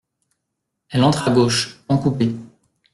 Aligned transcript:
Elle 0.89 1.03
entre 1.03 1.27
à 1.27 1.31
gauche, 1.31 1.75
pan 1.87 1.99
coupé. 1.99 2.35